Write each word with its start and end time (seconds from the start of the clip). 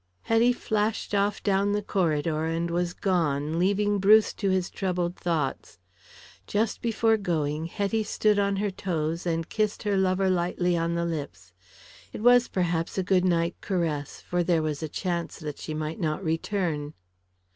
Hetty 0.23 0.51
flashed 0.51 1.13
off 1.13 1.43
down 1.43 1.73
the 1.73 1.83
corridor, 1.83 2.45
and 2.45 2.71
was 2.71 2.91
gone 2.95 3.59
leaving 3.59 3.99
Bruce 3.99 4.33
to 4.33 4.49
his 4.49 4.71
troubled 4.71 5.15
thoughts. 5.15 5.77
Just 6.47 6.81
before 6.81 7.17
going, 7.17 7.67
Hetty 7.67 8.01
stood 8.01 8.39
on 8.39 8.55
her 8.55 8.71
toes, 8.71 9.27
and 9.27 9.47
kissed 9.47 9.83
her 9.83 9.97
lover 9.97 10.27
lightly 10.27 10.75
on 10.75 10.95
the 10.95 11.05
lips. 11.05 11.53
It 12.13 12.21
was, 12.21 12.47
perhaps, 12.47 12.97
a 12.97 13.03
goodnight 13.03 13.57
caress, 13.61 14.21
for 14.21 14.41
there 14.43 14.63
was 14.63 14.81
a 14.81 14.89
chance 14.89 15.37
that 15.37 15.59
she 15.59 15.75
might 15.75 15.99
not 15.99 16.23
return. 16.23 16.95